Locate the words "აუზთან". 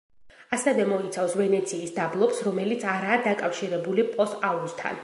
4.53-4.97